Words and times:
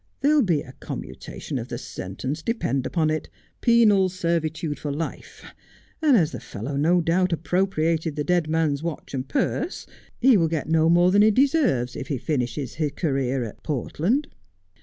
There'll 0.21 0.41
be 0.41 0.61
a 0.61 0.71
commutation 0.79 1.59
of 1.59 1.67
the 1.67 1.77
sentence, 1.77 2.41
depend 2.41 2.87
upon 2.87 3.11
it— 3.11 3.29
penal 3.61 4.09
servitude 4.09 4.79
for 4.79 4.91
life— 4.91 5.45
and 6.01 6.17
as 6.17 6.31
the 6.31 6.39
fellow 6.39 6.75
no 6.75 7.01
doubt 7.01 7.29
appro 7.29 7.67
priated 7.69 8.15
the 8.15 8.23
dead 8.23 8.47
man's 8.49 8.81
watch 8.81 9.13
and 9.13 9.27
purse, 9.29 9.85
he 10.19 10.37
will 10.37 10.47
get 10.47 10.67
no 10.67 10.89
more 10.89 11.11
than 11.11 11.21
he 11.21 11.29
deserves, 11.29 11.95
if 11.95 12.07
he 12.07 12.17
finishes 12.17 12.73
his 12.81 12.93
career 12.95 13.43
at 13.43 13.61
Portland.' 13.61 14.27